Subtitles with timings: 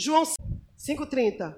[0.00, 0.22] João
[0.78, 1.54] 5,30.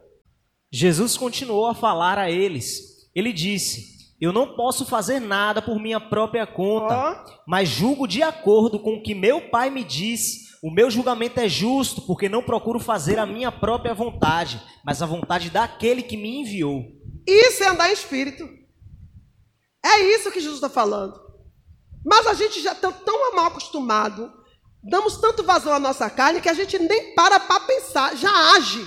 [0.71, 3.09] Jesus continuou a falar a eles.
[3.15, 7.43] Ele disse: Eu não posso fazer nada por minha própria conta, Ó.
[7.47, 10.51] mas julgo de acordo com o que meu Pai me diz.
[10.63, 15.07] O meu julgamento é justo, porque não procuro fazer a minha própria vontade, mas a
[15.07, 16.85] vontade daquele que me enviou.
[17.27, 18.49] Isso é andar em espírito.
[19.85, 21.21] É isso que Jesus está falando.
[22.05, 24.33] Mas a gente já está tão mal acostumado,
[24.83, 28.87] damos tanto vazão à nossa carne que a gente nem para para pensar, já age.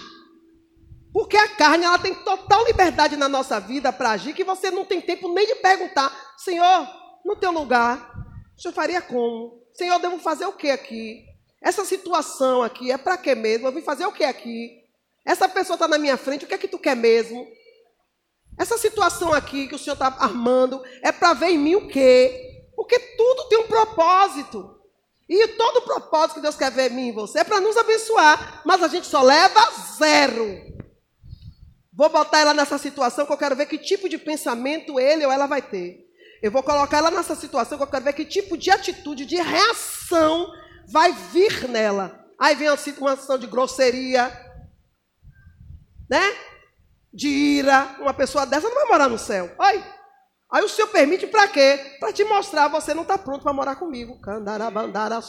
[1.14, 4.84] Porque a carne ela tem total liberdade na nossa vida para agir que você não
[4.84, 6.88] tem tempo nem de perguntar, Senhor,
[7.24, 8.14] no teu lugar,
[8.58, 9.64] o senhor faria como?
[9.74, 11.24] Senhor, devo fazer o que aqui?
[11.62, 13.68] Essa situação aqui é para quê mesmo?
[13.68, 14.84] Eu vim fazer o que aqui?
[15.26, 17.48] Essa pessoa está na minha frente, o que é que tu quer mesmo?
[18.58, 22.70] Essa situação aqui que o Senhor está armando é para ver em mim o quê?
[22.76, 24.75] Porque tudo tem um propósito.
[25.28, 27.76] E todo o propósito que Deus quer ver em mim e você é para nos
[27.76, 28.62] abençoar.
[28.66, 29.60] Mas a gente só leva
[29.98, 30.76] zero.
[31.92, 35.32] Vou botar ela nessa situação que eu quero ver que tipo de pensamento ele ou
[35.32, 36.06] ela vai ter.
[36.44, 39.38] Eu vou colocar ela nessa situação que eu quero ver que tipo de atitude, de
[39.38, 40.48] reação
[40.88, 42.24] vai vir nela.
[42.40, 44.30] Aí vem uma situação de grosseria,
[46.10, 46.22] né?
[47.14, 47.96] De ira.
[48.00, 49.56] Uma pessoa dessa não vai morar no céu.
[49.58, 49.95] Oi.
[50.52, 51.98] Aí o Senhor permite para quê?
[52.00, 54.20] Para te mostrar, você não está pronto para morar comigo.
[54.22, 55.20] Candarabandara.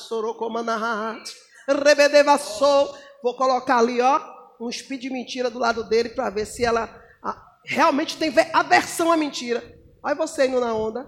[1.69, 2.95] Rebedevassou.
[3.23, 4.21] Vou colocar ali, ó,
[4.61, 6.89] um speed de mentira do lado dele para ver se ela
[7.65, 9.63] realmente tem ve- aversão à mentira.
[10.05, 11.05] Aí você indo na onda.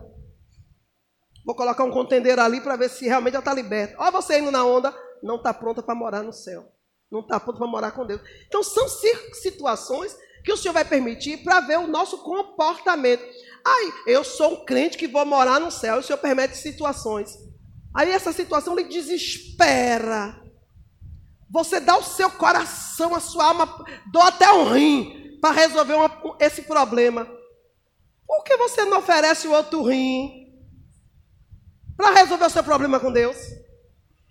[1.47, 3.95] Vou colocar um contendeiro ali para ver se realmente ela está liberta.
[3.98, 6.65] Olha você indo na onda, não está pronta para morar no céu.
[7.11, 8.20] Não está pronta para morar com Deus.
[8.47, 8.87] Então são
[9.34, 13.22] situações que o Senhor vai permitir para ver o nosso comportamento.
[13.64, 15.97] Ai, eu sou um crente que vou morar no céu.
[15.97, 17.31] E o Senhor permite situações.
[17.95, 20.41] Aí essa situação lhe desespera.
[21.50, 26.37] Você dá o seu coração, a sua alma, doa até um rim para resolver uma-
[26.41, 27.27] esse problema.
[28.27, 30.53] Por que você não oferece o outro rim
[31.97, 33.37] para resolver o seu problema com Deus?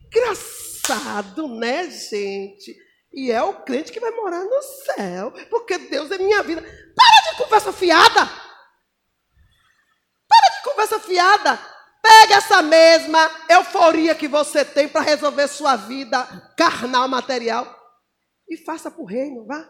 [0.06, 2.78] Engraçado, né, gente?
[3.12, 6.62] E é o crente que vai morar no céu, porque Deus é minha vida.
[6.62, 8.30] Para de conversa fiada!
[10.78, 11.60] Conversa fiada!
[12.04, 16.24] Pega essa mesma euforia que você tem para resolver sua vida
[16.56, 17.76] carnal, material,
[18.48, 19.68] e faça para o reino, vá.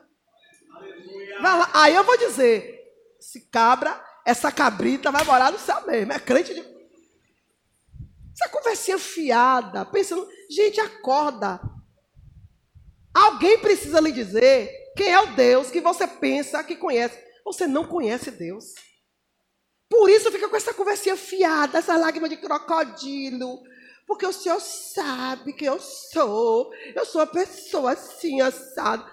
[1.42, 1.72] Vá lá.
[1.76, 2.78] Aí eu vou dizer:
[3.18, 6.12] esse cabra, essa cabrita vai morar no céu mesmo.
[6.12, 6.60] É crente de.
[6.60, 11.62] Essa conversinha fiada, pensando, gente, acorda.
[13.14, 17.18] Alguém precisa lhe dizer quem é o Deus que você pensa que conhece.
[17.46, 18.74] Você não conhece Deus.
[19.90, 23.62] Por isso fica com essa conversinha fiada, essa lágrima de crocodilo.
[24.06, 26.72] Porque o Senhor sabe que eu sou.
[26.96, 29.06] Eu sou uma pessoa assim, assado.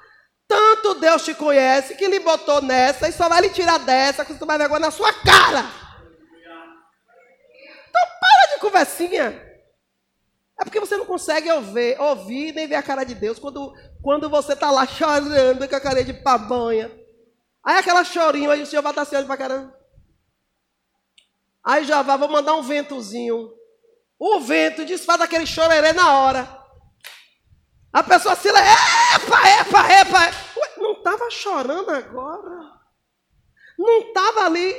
[0.47, 4.35] Tanto Deus te conhece que lhe botou nessa e só vai lhe tirar dessa, que
[4.35, 5.65] você vai vergonha na sua cara.
[7.89, 9.55] Então para de conversinha.
[10.61, 14.31] É porque você não consegue ouvir, ouvir nem ver a cara de Deus quando, quando
[14.31, 16.91] você está lá chorando com a cara de pabanha.
[17.65, 19.84] Aí aquela chorinha, aí o Senhor vai estar assim, olhando pra caramba.
[21.65, 23.51] Aí já vai, vou mandar um ventozinho.
[24.19, 26.65] O vento desfaz aquele chorerê na hora.
[27.93, 28.71] A pessoa se lembra,
[29.15, 30.19] epa, epa, epa.
[30.59, 32.75] Ué, não estava chorando agora?
[33.79, 34.71] Não estava ali?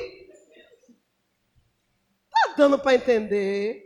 [2.25, 3.83] Está dando para entender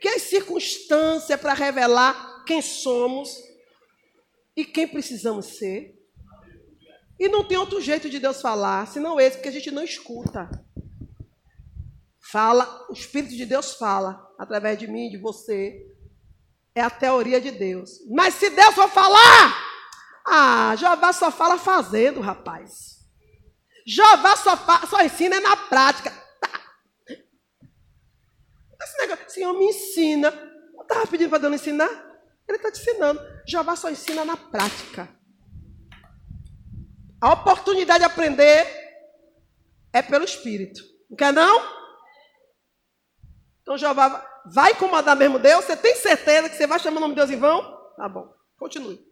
[0.00, 3.30] que as circunstâncias é para revelar quem somos
[4.54, 5.94] e quem precisamos ser.
[7.18, 10.50] E não tem outro jeito de Deus falar, senão esse, porque a gente não escuta.
[12.30, 15.86] Fala, o Espírito de Deus fala através de mim, de você.
[16.74, 17.90] É a teoria de Deus.
[18.10, 19.56] Mas se Deus for falar,
[20.26, 22.96] ah, Jeová só fala fazendo, rapaz.
[23.86, 26.10] Jeová só, só ensina na prática.
[26.40, 26.60] Tá.
[28.82, 30.28] Esse negócio, Senhor, me ensina.
[30.74, 31.88] Eu estava pedindo para Deus me ensinar?
[32.48, 33.20] Ele está te ensinando.
[33.46, 35.08] Jeová só ensina na prática.
[37.20, 38.66] A oportunidade de aprender
[39.92, 40.82] é pelo Espírito.
[41.08, 41.85] Não quer não?
[43.66, 45.64] Então Jeová vai incomodar mesmo Deus?
[45.64, 47.60] Você tem certeza que você vai chamar o nome de Deus em vão?
[47.96, 49.04] Tá bom, continue.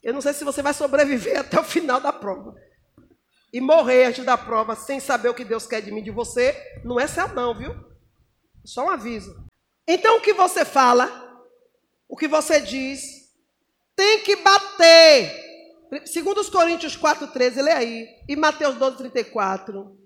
[0.00, 2.54] Eu não sei se você vai sobreviver até o final da prova.
[3.52, 6.56] E morrer antes da prova sem saber o que Deus quer de mim, de você,
[6.84, 7.74] não é céu não, viu?
[8.64, 9.34] Só um aviso.
[9.84, 11.10] Então o que você fala,
[12.08, 13.02] o que você diz,
[13.96, 15.42] tem que bater.
[16.06, 18.08] Segundo os Coríntios 4,13, lê aí.
[18.28, 19.98] E Mateus 12, 34.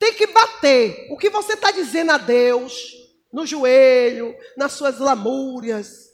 [0.00, 1.06] Tem que bater.
[1.12, 3.03] O que você está dizendo a Deus,
[3.34, 6.04] no joelho, nas suas lamúrias.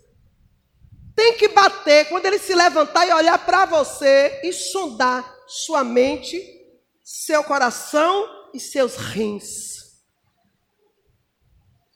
[1.14, 6.42] tem que bater quando ele se levantar e olhar para você e sondar sua mente,
[7.04, 10.00] seu coração e seus rins.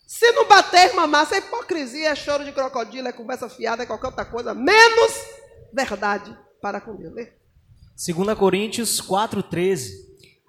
[0.07, 3.87] Se não bater, mamar, isso é hipocrisia, é choro de crocodilo, é conversa fiada, é
[3.87, 5.13] qualquer outra coisa, menos
[5.73, 7.15] verdade para com Deus.
[7.15, 7.33] Lê.
[7.97, 9.91] 2 Coríntios 4,13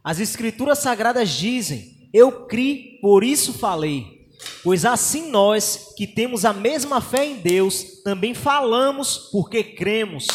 [0.04, 4.14] As escrituras sagradas dizem, eu criei, por isso falei.
[4.63, 10.27] Pois assim nós, que temos a mesma fé em Deus, também falamos porque cremos.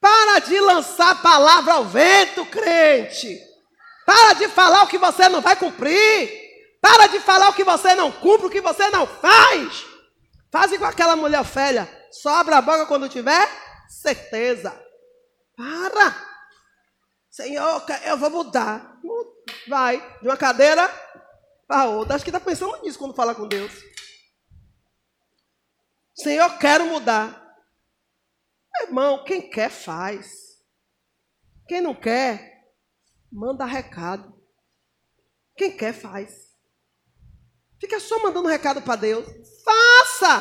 [0.00, 3.38] Para de lançar a palavra ao vento, crente.
[4.06, 6.48] Para de falar o que você não vai cumprir.
[6.80, 9.84] Para de falar o que você não cumpre, o que você não faz.
[10.50, 11.88] Faz igual aquela mulher velha.
[12.10, 13.48] Só a boca quando tiver
[13.88, 14.74] certeza.
[15.56, 16.28] Para.
[17.30, 18.96] Senhor, eu vou mudar.
[19.66, 20.90] Vai de uma cadeira
[21.68, 22.16] para outra.
[22.16, 23.70] Acho que está pensando nisso quando fala com Deus.
[26.16, 27.46] Senhor, quero mudar.
[28.82, 30.48] Irmão, quem quer faz.
[31.68, 32.64] Quem não quer,
[33.30, 34.34] manda recado.
[35.56, 36.48] Quem quer faz.
[37.78, 39.28] Fica só mandando recado para Deus.
[39.62, 40.40] Faça!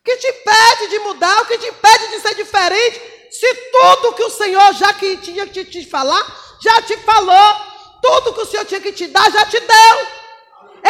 [0.00, 1.42] O que te impede de mudar?
[1.42, 3.32] O que te impede de ser diferente?
[3.32, 6.22] Se tudo que o Senhor já que tinha que te falar,
[6.60, 7.54] já te falou.
[8.02, 10.17] Tudo que o Senhor tinha que te dar, já te deu.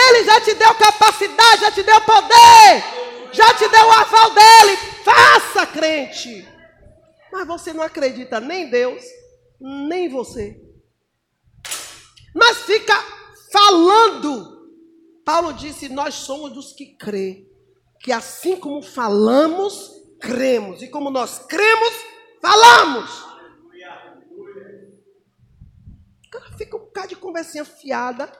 [0.00, 2.84] Ele já te deu capacidade, já te deu poder,
[3.32, 4.76] já te deu o aval dele.
[5.04, 6.46] Faça, crente.
[7.32, 9.02] Mas você não acredita nem em Deus,
[9.60, 10.60] nem em você.
[12.34, 12.94] Mas fica
[13.52, 14.56] falando.
[15.24, 17.46] Paulo disse: Nós somos dos que crê.
[18.00, 19.90] Que assim como falamos,
[20.20, 20.82] cremos.
[20.82, 21.92] E como nós cremos,
[22.40, 23.26] falamos.
[26.24, 28.30] O cara fica um bocado de conversinha fiada.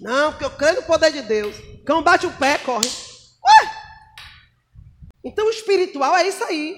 [0.00, 1.56] Não, porque eu creio no poder de Deus.
[1.84, 2.86] Cão bate o pé, corre.
[2.86, 3.72] Ué!
[5.24, 6.76] Então o espiritual é isso aí.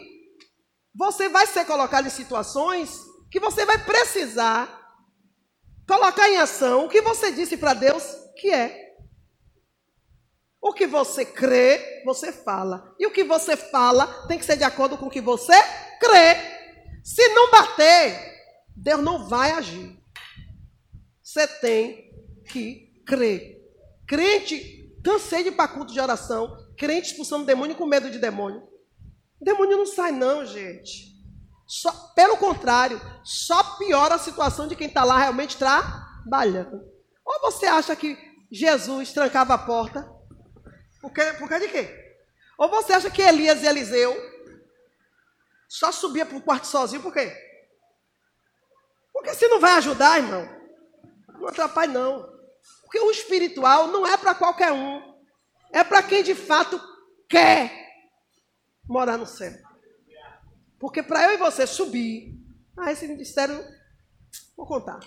[0.95, 2.99] Você vai ser colocado em situações
[3.31, 4.79] que você vai precisar
[5.87, 8.05] colocar em ação o que você disse para Deus
[8.37, 8.91] que é.
[10.61, 12.95] O que você crê, você fala.
[12.99, 15.55] E o que você fala tem que ser de acordo com o que você
[15.99, 16.37] crê.
[17.03, 18.19] Se não bater,
[18.77, 19.99] Deus não vai agir.
[21.23, 22.11] Você tem
[22.51, 23.61] que crer.
[24.07, 26.57] Crente, cansei de ir para culto de oração.
[26.77, 28.63] Crente expulsando demônio com medo de demônio.
[29.41, 31.11] Demônio não sai, não, gente.
[31.67, 36.85] Só, pelo contrário, só piora a situação de quem está lá realmente trabalhando.
[37.25, 38.17] Ou você acha que
[38.51, 40.09] Jesus trancava a porta?
[41.01, 41.33] Por, quê?
[41.39, 42.17] por causa de quê?
[42.59, 44.15] Ou você acha que Elias e Eliseu
[45.69, 47.33] só subia para o quarto sozinho, por quê?
[49.13, 50.49] Porque se não vai ajudar, irmão,
[51.39, 52.40] não atrapalha não.
[52.91, 55.01] Porque o espiritual não é para qualquer um.
[55.73, 56.81] É para quem de fato
[57.29, 57.71] quer
[58.83, 59.53] morar no céu.
[60.77, 62.35] Porque para eu e você subir
[62.77, 63.65] a esse ministério,
[64.57, 64.99] vou contar.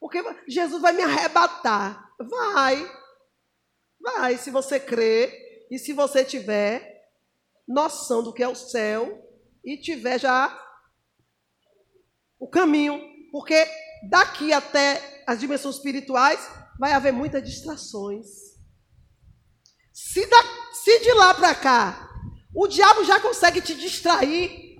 [0.00, 2.14] Porque Jesus vai me arrebatar.
[2.18, 2.90] Vai.
[4.00, 7.10] Vai, se você crer e se você tiver
[7.68, 9.22] noção do que é o céu
[9.62, 10.58] e tiver já
[12.38, 12.98] o caminho.
[13.30, 13.68] Porque
[14.08, 18.26] daqui até as dimensões espirituais vai haver muitas distrações.
[19.92, 20.42] Se, da,
[20.72, 22.08] se de lá para cá
[22.54, 24.78] o diabo já consegue te distrair,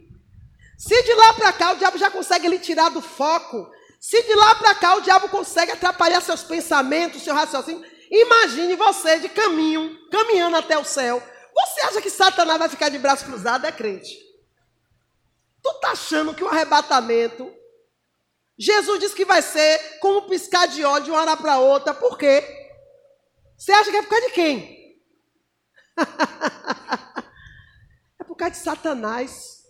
[0.78, 3.70] se de lá para cá o diabo já consegue lhe tirar do foco,
[4.00, 9.18] se de lá para cá o diabo consegue atrapalhar seus pensamentos, seu raciocínio, imagine você
[9.18, 11.22] de caminho, caminhando até o céu.
[11.54, 13.66] Você acha que Satanás vai ficar de braço cruzado?
[13.66, 14.16] É crente.
[15.62, 17.52] Tu tá achando que o arrebatamento
[18.60, 21.94] Jesus disse que vai ser como piscar de óleo de uma hora para outra.
[21.94, 22.44] Por quê?
[23.56, 25.00] Você acha que é por causa de quem?
[28.20, 29.62] é por causa de Satanás.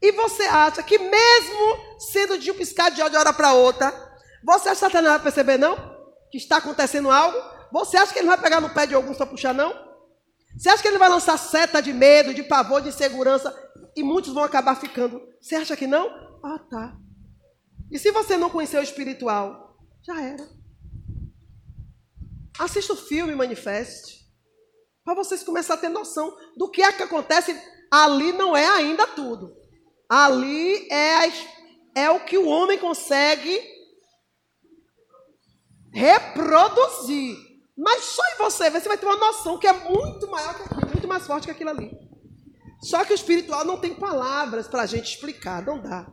[0.00, 3.52] E você acha que mesmo sendo de um piscar de óleo de uma hora para
[3.52, 3.90] outra,
[4.44, 5.74] você acha que Satanás vai perceber não?
[6.30, 7.36] Que está acontecendo algo?
[7.72, 9.74] Você acha que ele vai pegar no pé de alguns para puxar não?
[10.56, 13.52] Você acha que ele vai lançar seta de medo, de pavor, de insegurança
[13.96, 15.20] e muitos vão acabar ficando?
[15.40, 16.06] Você acha que não?
[16.44, 17.05] Ah, tá.
[17.90, 20.48] E se você não conheceu o espiritual, já era.
[22.58, 24.26] Assista o filme Manifeste.
[25.04, 27.56] Para vocês começarem a ter noção do que é que acontece.
[27.90, 29.54] Ali não é ainda tudo.
[30.08, 31.32] Ali é,
[31.94, 33.60] é o que o homem consegue
[35.92, 37.36] reproduzir.
[37.76, 40.90] Mas só em você, você vai ter uma noção que é muito maior que aquilo,
[40.90, 41.90] muito mais forte que aquilo ali.
[42.82, 46.06] Só que o espiritual não tem palavras para a gente explicar, não dá.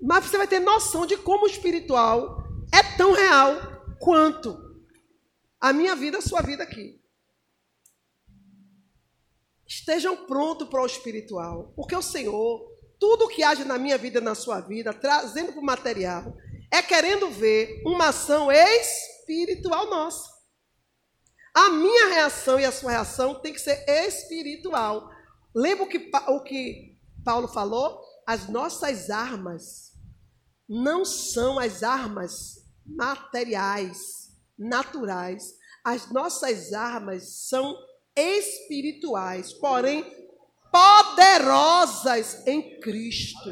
[0.00, 3.56] Mas você vai ter noção de como o espiritual é tão real
[3.98, 4.56] quanto
[5.60, 7.00] a minha vida, a sua vida aqui.
[9.66, 11.72] estejam prontos para o espiritual.
[11.74, 12.66] Porque o Senhor,
[12.98, 16.36] tudo que age na minha vida e na sua vida, trazendo para o material,
[16.72, 20.36] é querendo ver uma ação espiritual nossa.
[21.54, 25.10] A minha reação e a sua reação tem que ser espiritual.
[25.54, 28.00] Lembra o que, o que Paulo falou?
[28.26, 29.92] As nossas armas
[30.68, 35.54] não são as armas materiais, naturais.
[35.84, 37.76] As nossas armas são
[38.16, 40.04] espirituais, porém
[40.72, 43.50] poderosas em Cristo.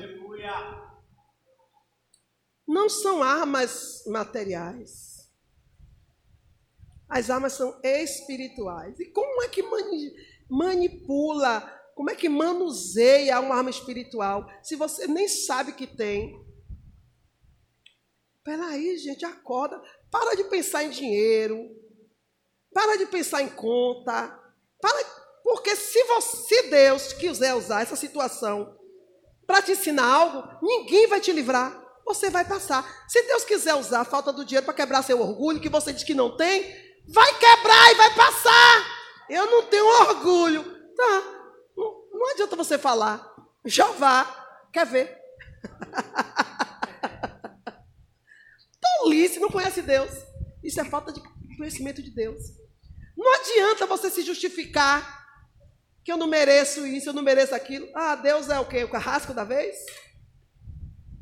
[2.67, 5.31] Não são armas materiais.
[7.09, 8.99] As armas são espirituais.
[8.99, 9.63] E como é que
[10.51, 11.61] manipula,
[11.95, 16.45] como é que manuseia uma arma espiritual se você nem sabe que tem?
[18.45, 19.81] Peraí, gente, acorda.
[20.11, 21.59] Para de pensar em dinheiro.
[22.73, 24.39] Para de pensar em conta.
[24.81, 25.05] Para,
[25.43, 28.79] porque se, você, se Deus quiser usar essa situação
[29.47, 31.83] para te ensinar algo, ninguém vai te livrar.
[32.05, 33.07] Você vai passar.
[33.09, 36.03] Se Deus quiser usar a falta do dinheiro para quebrar seu orgulho, que você diz
[36.03, 36.63] que não tem,
[37.09, 38.87] vai quebrar e vai passar.
[39.31, 40.65] Eu não tenho orgulho.
[40.95, 41.34] Tá.
[42.15, 43.35] Não, adianta você falar.
[43.65, 44.25] Jeová
[44.73, 45.19] quer ver.
[48.81, 50.11] Tolice, não conhece Deus.
[50.63, 51.21] Isso é falta de
[51.57, 52.43] conhecimento de Deus.
[53.17, 55.25] Não adianta você se justificar
[56.05, 57.89] que eu não mereço isso, eu não mereço aquilo.
[57.95, 58.85] Ah, Deus é o quê?
[58.85, 59.77] O carrasco da vez?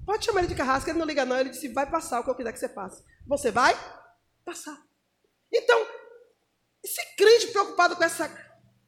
[0.05, 1.39] Pode chamar ele de carrasco, ele não liga não.
[1.39, 3.03] Ele disse, vai passar o que eu quiser que você passe.
[3.27, 3.79] Você vai
[4.45, 4.77] passar.
[5.53, 5.87] Então,
[6.83, 8.29] esse crente preocupado com essa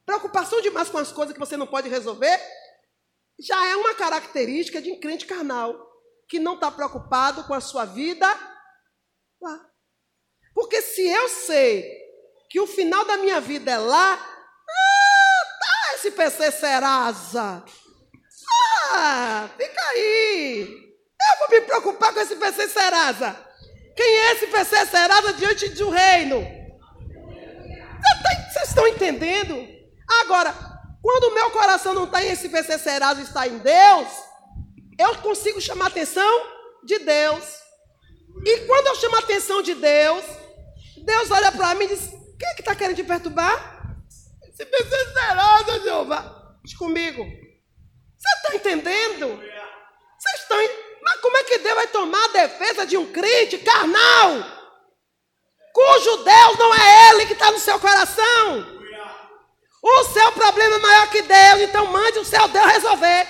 [0.05, 2.41] preocupação demais com as coisas que você não pode resolver,
[3.39, 5.75] já é uma característica de um crente carnal,
[6.29, 8.27] que não está preocupado com a sua vida
[9.41, 9.67] lá.
[10.55, 11.85] Porque se eu sei
[12.49, 17.65] que o final da minha vida é lá, ah, tá esse PC Serasa.
[18.93, 20.63] Ah, fica aí.
[20.63, 23.37] Eu vou me preocupar com esse PC Serasa.
[23.97, 26.41] Quem é esse PC Serasa diante de um reino?
[28.53, 29.74] Vocês estão entendendo?
[30.09, 30.55] Agora,
[31.03, 34.09] quando o meu coração não está em esse PC Serasa, está em Deus,
[34.99, 36.47] eu consigo chamar a atenção
[36.85, 37.45] de Deus.
[38.45, 40.25] E quando eu chamo a atenção de Deus,
[41.05, 43.97] Deus olha para mim e diz: quem é que está querendo te perturbar?
[44.55, 46.57] Se perseverosa, Jeová.
[46.65, 47.23] Diz comigo.
[47.23, 49.27] Você está entendendo?
[50.19, 50.59] Vocês estão.
[51.03, 54.55] Mas como é que Deus vai tomar a defesa de um crente carnal?
[55.73, 58.84] Cujo Deus não é Ele que está no seu coração.
[59.87, 63.27] O seu problema é maior que Deus, então mande o seu Deus resolver.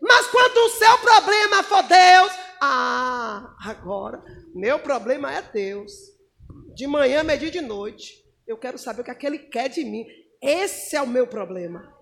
[0.00, 4.22] Mas quando o seu problema for Deus, ah, agora,
[4.54, 5.92] meu problema é Deus
[6.76, 8.24] de manhã, meio de noite.
[8.46, 10.06] Eu quero saber o que aquele quer de mim.
[10.40, 11.92] Esse é o meu problema.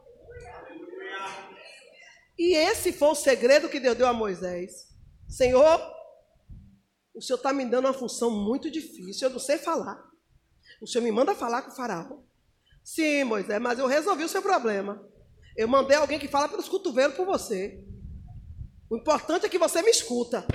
[2.39, 4.95] E esse foi o segredo que Deus deu a Moisés.
[5.27, 5.81] Senhor,
[7.15, 9.99] o Senhor está me dando uma função muito difícil, eu não sei falar.
[10.83, 12.19] O Senhor me manda falar com o faraó.
[12.87, 15.03] Sim, Moisés, mas eu resolvi o seu problema.
[15.57, 17.83] Eu mandei alguém que fala pelos cotovelos por você.
[18.89, 20.47] O importante é que você me escuta.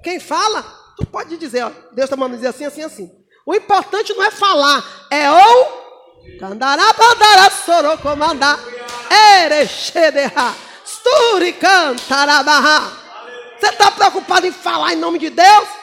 [0.00, 0.62] Quem fala,
[0.96, 3.10] tu pode dizer, ó, Deus está mandando dizer assim, assim, assim.
[3.44, 5.80] O importante não é falar, é ou
[6.38, 8.56] candarabandara sorocomandá
[9.42, 10.54] erexederá
[10.86, 12.96] sturi cantarabarra.
[13.58, 15.79] Você está preocupado em falar em nome de Deus?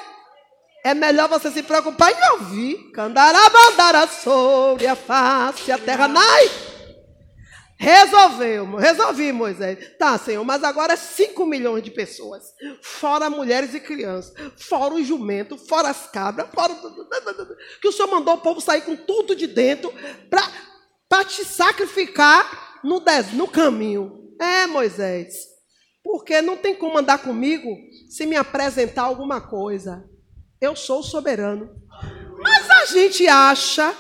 [0.84, 2.92] É melhor você se preocupar em ouvir.
[2.92, 6.50] Candarabandara sobre a face, a terra nai.
[7.80, 9.96] Resolveu, resolvi, Moisés.
[10.00, 12.44] Tá, Senhor, mas agora é 5 milhões de pessoas.
[12.82, 14.34] Fora mulheres e crianças.
[14.58, 16.76] Fora o jumento, fora as cabras, fora.
[17.80, 19.94] Que o Senhor mandou o povo sair com tudo de dentro
[21.08, 23.32] para te sacrificar no, des...
[23.34, 24.36] no caminho.
[24.42, 25.36] É, Moisés.
[26.04, 27.70] Porque não tem como andar comigo
[28.10, 30.04] se me apresentar alguma coisa.
[30.60, 31.70] Eu sou o soberano.
[32.40, 33.96] Mas a gente acha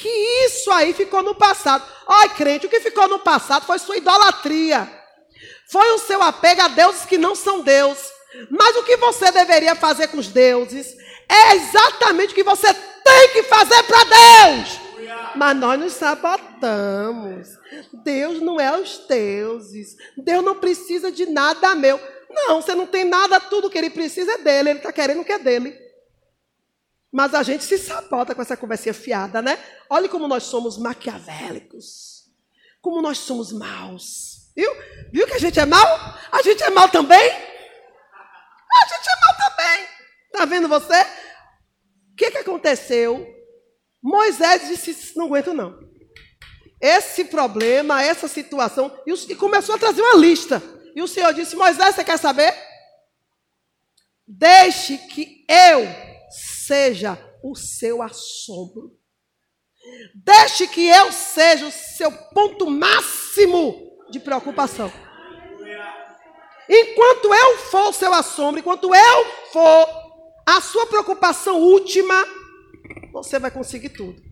[0.00, 0.08] que
[0.46, 1.84] isso aí ficou no passado.
[2.06, 4.90] Ai, crente, o que ficou no passado foi sua idolatria.
[5.70, 7.98] Foi o seu apego a deuses que não são Deus.
[8.50, 10.96] Mas o que você deveria fazer com os deuses
[11.28, 14.80] é exatamente o que você tem que fazer para Deus.
[15.36, 17.48] Mas nós nos sabotamos.
[17.92, 19.96] Deus não é os deuses.
[20.16, 22.00] Deus não precisa de nada meu.
[22.30, 24.70] Não, você não tem nada, tudo que ele precisa é dele.
[24.70, 25.78] Ele está querendo o que é dele.
[27.12, 29.62] Mas a gente se sabota com essa conversinha fiada, né?
[29.90, 32.30] Olha como nós somos maquiavélicos.
[32.80, 34.50] Como nós somos maus.
[34.56, 34.70] Viu?
[35.12, 35.86] Viu que a gente é mal?
[36.32, 37.30] A gente é mal também?
[37.30, 39.86] A gente é mal também.
[40.32, 41.02] Tá vendo você?
[42.12, 43.26] O que, que aconteceu?
[44.02, 45.78] Moisés disse: Não aguento, não.
[46.80, 50.62] esse problema, essa situação, e, e começou a trazer uma lista.
[50.96, 52.54] E o Senhor disse: Moisés, você quer saber?
[54.26, 56.11] Deixe que eu
[56.66, 58.96] seja o seu assombro.
[60.14, 63.74] Deixe que eu seja o seu ponto máximo
[64.10, 64.92] de preocupação.
[66.68, 69.88] Enquanto eu for o seu assombro, enquanto eu for
[70.46, 72.14] a sua preocupação última,
[73.12, 74.22] você vai conseguir tudo.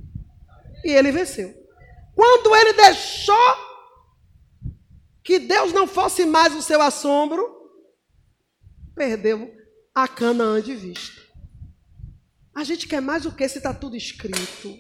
[0.85, 1.53] E ele venceu.
[2.15, 3.71] Quando ele deixou
[5.25, 7.45] que Deus não fosse mais o seu assombro,
[8.95, 9.53] perdeu
[9.95, 11.20] a Canaã de vista.
[12.61, 14.77] A gente quer mais o que se está tudo escrito?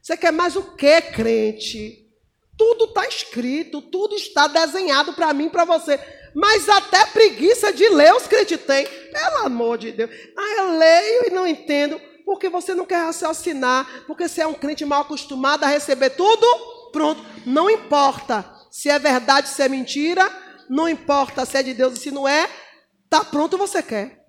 [0.00, 2.08] Você quer mais o que, crente?
[2.56, 5.98] Tudo está escrito, tudo está desenhado para mim, para você.
[6.32, 8.86] Mas até preguiça de ler os crentes têm.
[8.86, 10.08] Pelo amor de Deus.
[10.38, 12.00] Ah, eu leio e não entendo.
[12.24, 14.04] Porque você não quer raciocinar.
[14.06, 16.46] Porque você é um crente mal acostumado a receber tudo.
[16.92, 17.20] Pronto.
[17.44, 20.30] Não importa se é verdade, se é mentira.
[20.68, 22.48] Não importa se é de Deus e se não é.
[23.08, 24.19] Tá pronto, você quer.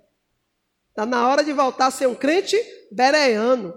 [1.01, 2.55] Está na hora de voltar a ser um crente
[2.91, 3.73] bereano.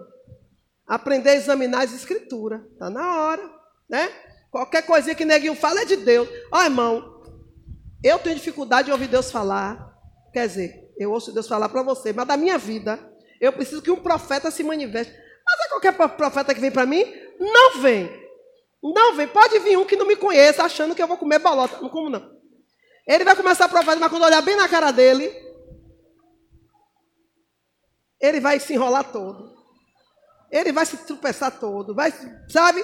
[0.86, 2.60] Aprender a examinar as escrituras.
[2.70, 3.50] Está na hora.
[3.88, 4.10] Né?
[4.50, 6.28] Qualquer coisinha que neguinho fala é de Deus.
[6.52, 7.22] Ó, irmão,
[8.02, 9.96] eu tenho dificuldade de ouvir Deus falar.
[10.34, 13.00] Quer dizer, eu ouço Deus falar para você, mas da minha vida,
[13.40, 15.14] eu preciso que um profeta se manifeste.
[15.46, 17.06] Mas é qualquer profeta que vem para mim?
[17.40, 18.10] Não vem.
[18.82, 19.28] Não vem.
[19.28, 21.78] Pode vir um que não me conheça, achando que eu vou comer bolota.
[21.80, 22.34] Não como não.
[23.08, 25.43] Ele vai começar a profeta, mas quando olhar bem na cara dele,
[28.24, 29.54] ele vai se enrolar todo.
[30.50, 31.94] Ele vai se tropeçar todo.
[31.94, 32.12] Vai,
[32.48, 32.82] sabe?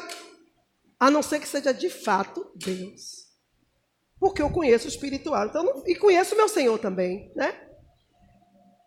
[0.98, 3.28] A não ser que seja de fato Deus.
[4.18, 5.46] Porque eu conheço o espiritual.
[5.46, 7.58] Então, e conheço o meu Senhor também, né?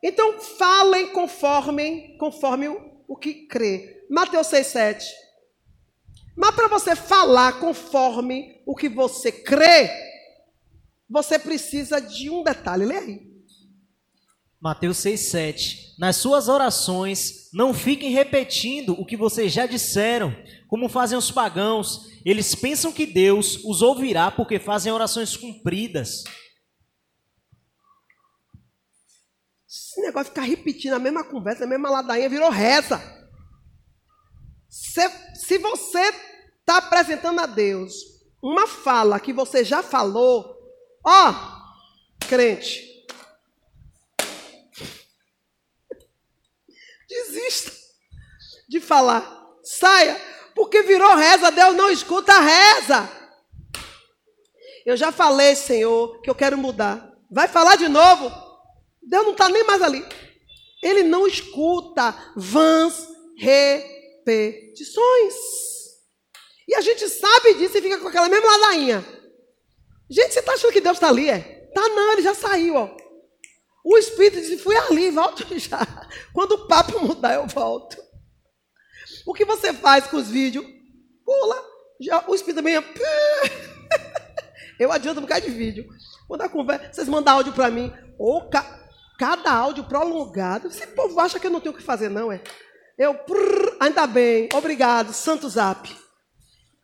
[0.04, 4.06] Então, falem conforme, conforme o, o que crê.
[4.10, 5.04] Mateus 6,7.
[6.36, 9.90] Mas para você falar conforme o que você crê,
[11.10, 12.86] você precisa de um detalhe.
[12.86, 13.33] Lê aí.
[14.64, 15.94] Mateus 6,7.
[16.00, 20.34] Nas suas orações, não fiquem repetindo o que vocês já disseram,
[20.70, 22.08] como fazem os pagãos.
[22.26, 26.24] Eles pensam que Deus os ouvirá porque fazem orações cumpridas.
[29.68, 33.02] Esse negócio de ficar repetindo a mesma conversa, a mesma ladainha, virou reza.
[34.70, 36.14] Se, se você
[36.62, 37.94] está apresentando a Deus
[38.42, 40.56] uma fala que você já falou,
[41.06, 41.34] ó,
[42.30, 42.94] crente,
[47.14, 47.72] desista
[48.68, 49.42] de falar.
[49.64, 50.20] Saia,
[50.54, 53.10] porque virou reza, Deus não escuta a reza.
[54.86, 57.12] Eu já falei, Senhor, que eu quero mudar.
[57.32, 58.32] Vai falar de novo?
[59.02, 60.06] Deus não está nem mais ali.
[60.82, 65.34] Ele não escuta vãs repetições.
[66.68, 69.06] E a gente sabe disso e fica com aquela mesma ladainha.
[70.10, 71.30] Gente, você está achando que Deus está ali?
[71.30, 71.40] É?
[71.74, 72.96] Tá não, ele já saiu, ó.
[73.84, 75.80] O Espírito disse, fui ali, volto já.
[76.34, 77.98] Quando o papo mudar, eu volto.
[79.26, 80.66] O que você faz com os vídeos?
[81.26, 81.64] Pula.
[82.00, 82.84] Já, o Espírito também é...
[84.80, 85.88] Eu adianto um bocado de vídeo.
[86.28, 87.92] Quando a conversa, vocês mandam áudio para mim.
[88.18, 88.90] Ou ca...
[89.18, 90.68] cada áudio prolongado.
[90.68, 92.42] Esse povo acha que eu não tenho o que fazer, não, é?
[92.98, 93.20] Eu,
[93.80, 95.90] ainda bem, obrigado, Santo Zap.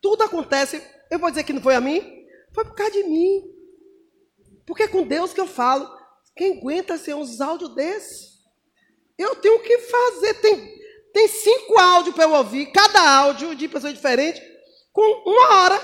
[0.01, 2.01] Tudo acontece, eu vou dizer que não foi a mim,
[2.53, 3.43] foi por causa de mim.
[4.65, 5.89] Porque é com Deus que eu falo.
[6.35, 8.39] Quem aguenta ser uns áudios desses?
[9.17, 10.33] Eu tenho que fazer.
[10.35, 10.78] Tem,
[11.13, 14.41] tem cinco áudios para eu ouvir, cada áudio de pessoa diferente,
[14.91, 15.75] com uma hora.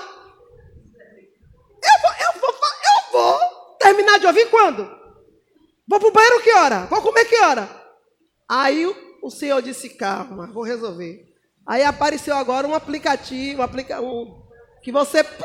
[1.82, 3.38] Eu vou, eu vou, eu vou
[3.78, 4.90] terminar de ouvir quando?
[5.88, 6.86] Vou para o banheiro que hora?
[6.86, 7.68] Vou comer que hora?
[8.48, 8.86] Aí
[9.22, 11.24] o, senhor disse, calma, vou resolver.
[11.66, 14.42] Aí apareceu agora um aplicativo, um, aplica, um
[14.82, 15.24] que você.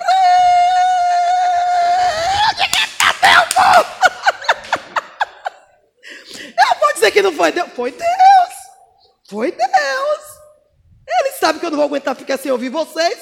[7.01, 7.69] dizer que não foi Deus.
[7.75, 8.20] Foi Deus.
[9.31, 10.23] Foi Deus.
[11.07, 13.17] Ele sabe que eu não vou aguentar ficar sem ouvir vocês.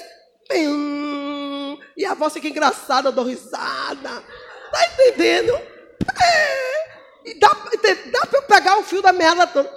[1.95, 4.23] E a voz fica engraçada, eu dou risada.
[4.71, 5.53] Tá entendendo?
[5.53, 7.29] É.
[7.29, 9.71] E dá, dá para eu pegar o fio da merda toda.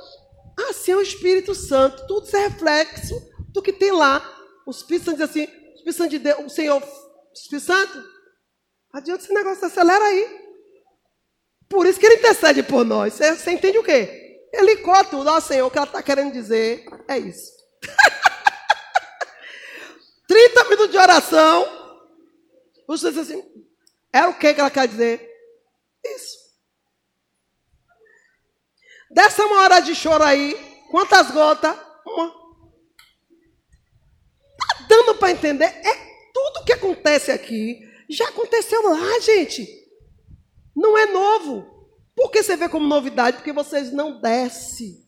[0.71, 2.07] Assim é o Espírito Santo.
[2.07, 3.15] Tudo isso é reflexo
[3.53, 4.27] do que tem lá.
[4.67, 8.03] O Espírito Santo diz assim: o Espírito Santo de Deus, o Senhor, o Espírito Santo,
[8.95, 10.41] adianta esse negócio, acelera aí.
[11.69, 13.13] Por isso que ele intercede por nós.
[13.13, 14.22] Você, você entende o quê?
[14.53, 15.31] Ele conta tudo.
[15.31, 17.53] Ó Senhor, o que ela está querendo dizer é isso.
[20.29, 21.81] 30 minutos de oração.
[22.87, 23.43] Você diz assim,
[24.13, 25.31] é o que que ela quer dizer?
[26.05, 26.43] Isso.
[29.11, 30.55] Dessa uma hora de choro aí,
[30.91, 31.75] quantas gotas?
[32.07, 32.31] Uma.
[34.59, 35.65] Tá dando para entender?
[35.65, 35.95] É
[36.33, 39.67] tudo que acontece aqui já aconteceu lá, gente.
[40.77, 41.82] Não é novo.
[42.15, 43.39] Por que você vê como novidade?
[43.39, 45.03] Porque vocês não descem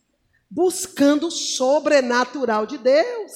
[0.49, 3.31] buscando o sobrenatural de Deus.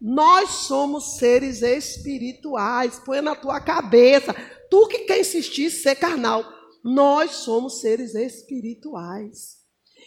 [0.00, 3.00] Nós somos seres espirituais.
[3.04, 4.34] Põe na tua cabeça.
[4.68, 6.44] Tu que quer insistir ser carnal.
[6.82, 9.62] Nós somos seres espirituais.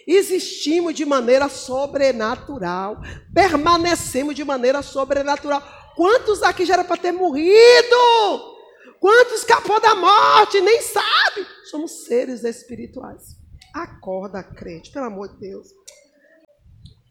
[0.06, 2.98] Existimos de maneira sobrenatural.
[3.34, 5.64] Permanecemos de maneira sobrenatural.
[5.96, 8.56] Quantos aqui já era para ter morrido?
[9.00, 10.60] Quantos escapou da morte?
[10.60, 11.48] Nem sabe.
[11.70, 13.38] Somos seres espirituais.
[13.74, 15.70] Acorda, crente, pelo amor de Deus.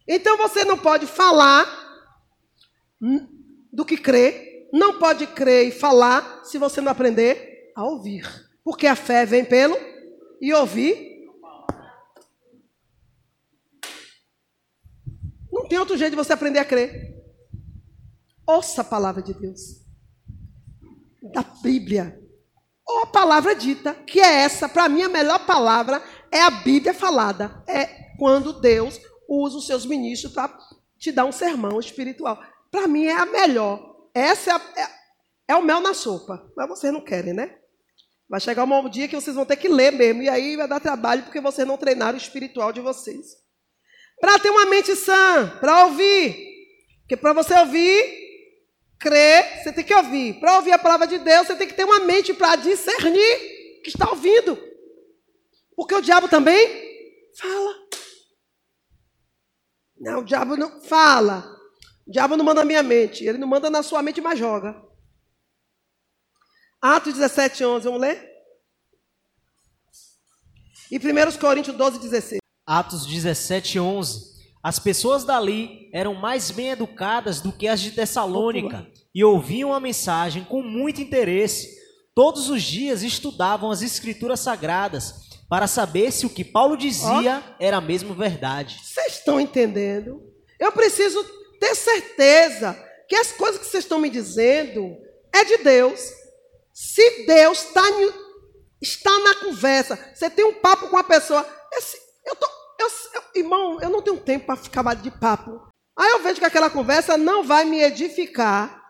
[0.06, 1.66] Então você não pode falar
[3.72, 8.24] do que crê, não pode crer e falar se você não aprender a ouvir.
[8.62, 9.76] Porque a fé vem pelo
[10.40, 11.26] e ouvir.
[15.52, 17.14] Não tem outro jeito de você aprender a crer.
[18.46, 19.84] Ouça a palavra de Deus.
[21.32, 22.23] Da Bíblia.
[22.86, 26.92] Ou a palavra dita, que é essa, para mim a melhor palavra é a Bíblia
[26.92, 27.62] falada.
[27.66, 30.56] É quando Deus usa os seus ministros para
[30.98, 32.42] te dar um sermão espiritual.
[32.70, 33.94] Para mim é a melhor.
[34.14, 34.88] Essa é, a, é,
[35.48, 36.44] é, o mel na sopa.
[36.56, 37.56] Mas vocês não querem, né?
[38.28, 40.22] Vai chegar um dia que vocês vão ter que ler mesmo.
[40.22, 43.26] E aí vai dar trabalho porque vocês não treinaram o espiritual de vocês.
[44.20, 46.36] Para ter uma mente sã, para ouvir.
[47.00, 48.23] Porque para você ouvir,
[48.98, 50.40] crer, você tem que ouvir.
[50.40, 53.88] Para ouvir a palavra de Deus, você tem que ter uma mente para discernir que
[53.88, 54.58] está ouvindo.
[55.76, 56.68] Porque o diabo também
[57.36, 57.74] fala.
[59.98, 61.54] Não, o diabo não fala.
[62.06, 63.24] O diabo não manda na minha mente.
[63.24, 64.80] Ele não manda na sua mente, mas joga.
[66.80, 67.84] Atos 17, 11.
[67.84, 68.30] Vamos ler?
[70.90, 72.40] E 1 Coríntios 12, 16.
[72.66, 74.33] Atos 17, 11.
[74.64, 79.78] As pessoas dali eram mais bem educadas do que as de Tessalônica e ouviam a
[79.78, 81.68] mensagem com muito interesse.
[82.14, 85.16] Todos os dias estudavam as escrituras sagradas
[85.50, 87.54] para saber se o que Paulo dizia oh.
[87.62, 88.80] era mesmo verdade.
[88.82, 90.22] Vocês estão entendendo?
[90.58, 91.22] Eu preciso
[91.60, 92.74] ter certeza
[93.06, 94.96] que as coisas que vocês estão me dizendo
[95.30, 96.00] é de Deus.
[96.72, 97.84] Se Deus tá,
[98.80, 102.48] está na conversa, você tem um papo com a pessoa, esse, eu tô,
[102.78, 105.60] eu, eu, irmão, eu não tenho tempo para ficar de papo.
[105.96, 108.82] Aí eu vejo que aquela conversa não vai me edificar,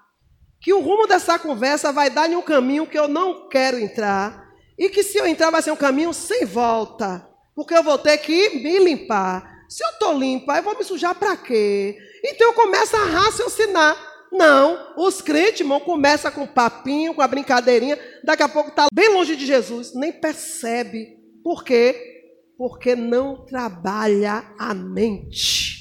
[0.61, 4.45] que o rumo dessa conversa vai dar em um caminho que eu não quero entrar.
[4.79, 7.29] E que se eu entrar vai ser um caminho sem volta.
[7.55, 9.67] Porque eu vou ter que me limpar.
[9.69, 11.97] Se eu estou limpa, eu vou me sujar para quê?
[12.25, 13.97] Então eu começo a raciocinar.
[14.33, 19.11] Não, os crentes, irmão, começa com papinho, com a brincadeirinha, daqui a pouco está bem
[19.11, 21.19] longe de Jesus, nem percebe.
[21.43, 22.14] Por quê?
[22.57, 25.75] Porque não trabalha a mente.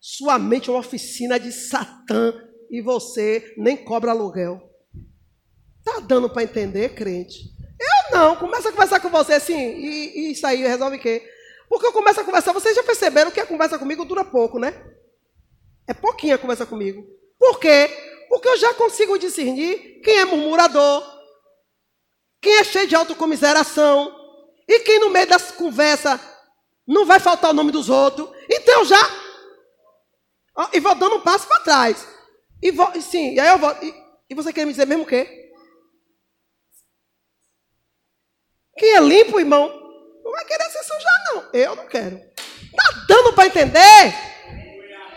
[0.00, 2.32] Sua mente é uma oficina de Satã
[2.70, 4.60] e você nem cobra aluguel.
[5.84, 7.50] Tá dando para entender, crente?
[7.80, 11.26] Eu não, começa a conversar com você assim, e, e isso aí resolve o quê?
[11.68, 14.74] Porque eu começo a conversar, vocês já perceberam que a conversa comigo dura pouco, né?
[15.86, 17.06] É pouquinho a conversa comigo.
[17.38, 17.88] Por quê?
[18.28, 21.02] Porque eu já consigo discernir quem é murmurador,
[22.42, 24.19] quem é cheio de autocomiseração,
[24.70, 26.20] e quem no meio das conversas
[26.86, 28.30] não vai faltar o nome dos outros.
[28.48, 29.00] Então já.
[30.72, 32.06] E vou dando um passo para trás.
[32.62, 33.70] E vou, sim, e aí eu vou.
[33.82, 33.92] E,
[34.30, 35.50] e você quer me dizer mesmo o quê?
[38.78, 39.68] Quem é limpo, irmão,
[40.22, 41.50] não vai querer se sujar, não.
[41.52, 42.20] Eu não quero.
[42.76, 44.14] Tá dando para entender?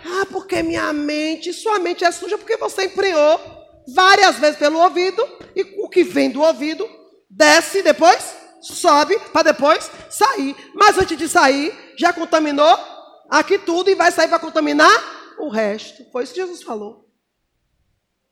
[0.04, 3.40] Ah, porque minha mente, sua mente é suja porque você emprenhou
[3.94, 5.22] várias vezes pelo ouvido
[5.56, 6.90] e o que vem do ouvido
[7.30, 10.56] desce depois sobe para depois sair.
[10.74, 12.78] Mas antes de sair, já contaminou
[13.30, 14.92] aqui tudo e vai sair para contaminar
[15.40, 16.04] o resto.
[16.12, 17.04] Foi isso que Jesus falou.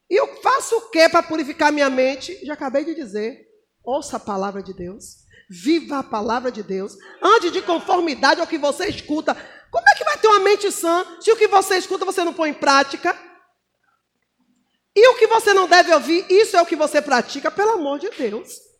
[0.10, 2.38] E eu faço o que para purificar minha mente?
[2.46, 3.48] Já acabei de dizer.
[3.84, 5.22] Ouça a palavra de Deus.
[5.50, 6.96] Viva a palavra de Deus.
[7.22, 9.36] Ande de conformidade ao que você escuta.
[9.72, 12.34] Como é que vai ter uma mente sã se o que você escuta você não
[12.34, 13.17] põe em prática?
[14.94, 17.98] E o que você não deve ouvir, isso é o que você pratica, pelo amor
[17.98, 18.71] de Deus.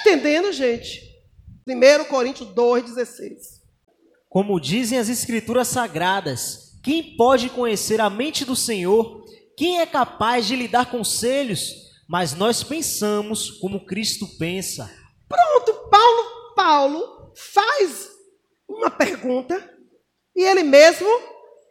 [0.00, 1.02] Entendendo, gente?
[1.66, 3.60] 1 Coríntios 2,16.
[4.28, 9.24] Como dizem as Escrituras Sagradas, quem pode conhecer a mente do Senhor?
[9.56, 11.74] Quem é capaz de lhe dar conselhos?
[12.08, 14.88] Mas nós pensamos como Cristo pensa.
[15.28, 18.08] Pronto, Paulo, Paulo faz
[18.68, 19.58] uma pergunta
[20.34, 21.08] e ele mesmo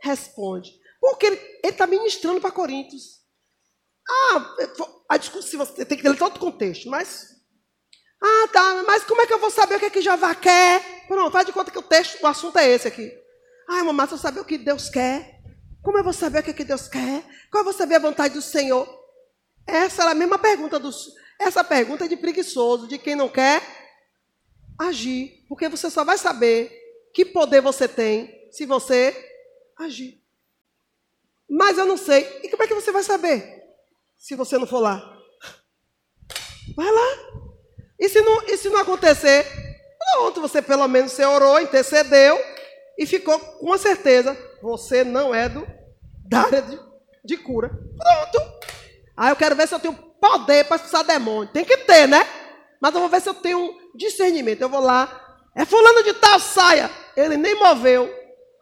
[0.01, 0.73] responde.
[0.99, 3.21] Porque ele está ministrando para Coríntios.
[4.09, 4.55] Ah,
[5.09, 7.34] a discussão, você tem que ler todo o contexto, mas.
[8.21, 11.05] Ah, tá, mas como é que eu vou saber o que é que Jeová quer?
[11.07, 13.11] Pronto, faz de conta que o texto, o assunto é esse aqui.
[13.67, 15.35] Ah, mamãe, se eu saber o que Deus quer,
[15.85, 17.23] Como eu vou saber o que, é que Deus quer?
[17.51, 18.87] Como eu vou saber a vontade do Senhor?
[19.67, 21.13] Essa era a mesma pergunta dos.
[21.39, 23.61] Essa pergunta é de preguiçoso, de quem não quer
[24.79, 25.45] agir.
[25.47, 26.71] Porque você só vai saber
[27.13, 29.15] que poder você tem se você
[29.77, 30.19] agir.
[31.47, 32.41] Mas eu não sei.
[32.43, 33.63] E como é que você vai saber?
[34.17, 34.97] Se você não for lá.
[36.75, 37.44] Vai lá.
[37.99, 39.45] E se não, e se não acontecer?
[39.97, 42.39] Pronto, você pelo menos você orou, intercedeu
[42.97, 44.37] e ficou com certeza.
[44.61, 45.65] Você não é do,
[46.27, 46.79] da área de,
[47.23, 47.69] de cura.
[47.69, 48.53] Pronto.
[49.15, 51.51] Aí eu quero ver se eu tenho poder para expulsar demônio.
[51.51, 52.27] Tem que ter, né?
[52.81, 54.61] Mas eu vou ver se eu tenho discernimento.
[54.61, 55.39] Eu vou lá.
[55.55, 56.89] É fulano de tal, saia.
[57.15, 58.13] Ele nem moveu.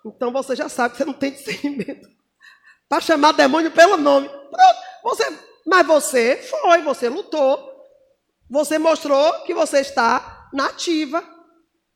[0.05, 2.07] Então você já sabe que você não tem discernimento.
[2.87, 4.29] Para chamar demônio pelo nome.
[4.29, 4.79] Pronto.
[5.03, 7.72] Você, mas você foi, você lutou.
[8.53, 11.27] Você mostrou que você está nativa.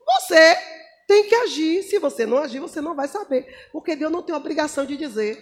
[0.04, 0.58] Você
[1.08, 1.84] tem que agir.
[1.84, 3.46] Se você não agir, você não vai saber.
[3.72, 5.38] Porque Deus não tem obrigação de dizer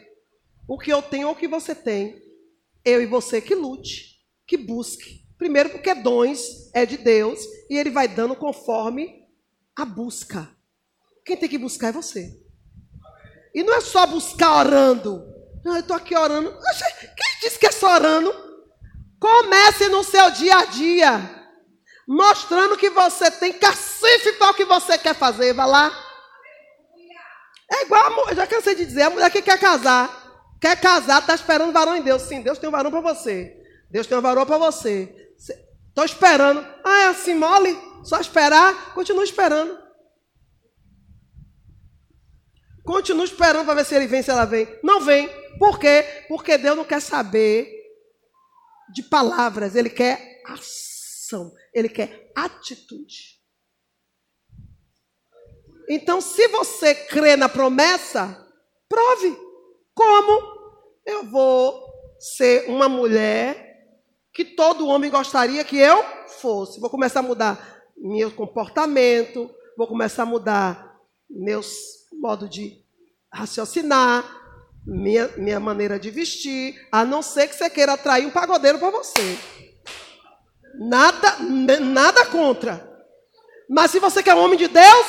[0.67, 2.21] o que eu tenho ou o que você tem.
[2.83, 5.25] Eu e você que lute, que busque.
[5.37, 9.25] Primeiro, porque dons é de Deus e Ele vai dando conforme
[9.73, 10.53] a busca.
[11.23, 12.37] Quem tem que buscar é você.
[13.53, 15.23] E não é só buscar orando.
[15.63, 16.51] Não, eu estou aqui orando.
[16.51, 18.44] Quem disse que é só orando?
[19.25, 21.19] Comece no seu dia a dia,
[22.07, 25.51] mostrando que você tem cacife para o que você quer fazer.
[25.51, 25.91] Vai lá.
[27.71, 30.11] É igual, eu já cansei de dizer, a mulher que quer casar,
[30.61, 32.21] quer casar, está esperando varão em Deus.
[32.21, 33.51] Sim, Deus tem um varão para você.
[33.89, 35.11] Deus tem um varão para você.
[35.39, 36.63] Estou esperando.
[36.83, 37.75] Ah, é assim mole?
[38.03, 38.93] Só esperar?
[38.93, 39.75] Continua esperando.
[42.83, 44.67] Continua esperando para ver se ele vem, se ela vem.
[44.83, 45.27] Não vem.
[45.57, 46.25] Por quê?
[46.27, 47.74] Porque Deus não quer saber
[48.93, 53.35] de palavras, ele quer ação, ele quer atitude.
[55.89, 58.45] Então, se você crê na promessa,
[58.89, 59.37] prove.
[59.93, 60.55] Como?
[61.05, 61.85] Eu vou
[62.19, 63.65] ser uma mulher
[64.33, 66.79] que todo homem gostaria que eu fosse.
[66.79, 72.83] Vou começar a mudar meu comportamento, vou começar a mudar meus modo de
[73.31, 74.23] raciocinar,
[74.85, 78.91] minha, minha maneira de vestir, a não ser que você queira atrair um pagodeiro para
[78.91, 79.37] você.
[80.75, 81.37] Nada,
[81.79, 82.93] nada contra.
[83.69, 85.07] Mas se você quer um homem de Deus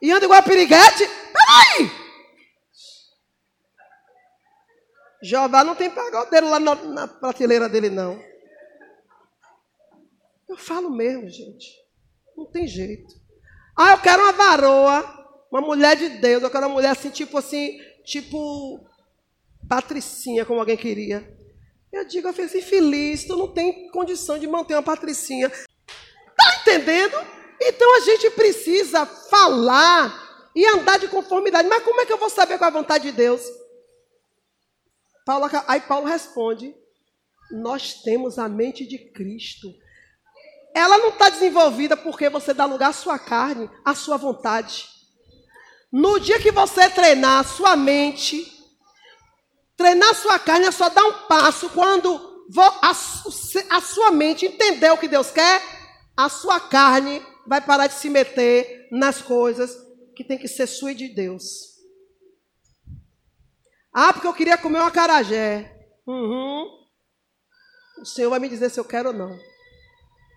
[0.00, 2.02] e anda igual a piriguete, peraí!
[5.22, 8.20] Jeová não tem pagodeiro lá na, na prateleira dele, não.
[10.48, 11.80] Eu falo mesmo, gente.
[12.36, 13.14] Não tem jeito.
[13.76, 16.42] Ah, eu quero uma varoa, uma mulher de Deus.
[16.42, 18.84] Eu quero uma mulher assim, tipo assim, tipo
[19.72, 21.26] patricinha, como alguém queria.
[21.90, 25.48] Eu digo, eu assim, infeliz, tu não tem condição de manter uma patricinha.
[25.48, 27.16] Tá entendendo?
[27.58, 31.66] Então a gente precisa falar e andar de conformidade.
[31.68, 33.42] Mas como é que eu vou saber qual é a vontade de Deus?
[35.24, 36.74] Paulo, aí Paulo responde:
[37.50, 39.72] Nós temos a mente de Cristo.
[40.74, 44.86] Ela não está desenvolvida porque você dá lugar à sua carne, à sua vontade.
[45.90, 48.61] No dia que você treinar a sua mente
[49.76, 52.32] Treinar sua carne é só dar um passo quando
[53.70, 55.62] a, sua mente entender o que Deus quer,
[56.16, 59.76] a sua carne vai parar de se meter nas coisas
[60.14, 61.72] que tem que ser sua e de Deus.
[63.92, 65.74] Ah, porque eu queria comer uma carajé.
[66.06, 66.66] Uhum.
[68.00, 69.38] O Senhor vai me dizer se eu quero ou não.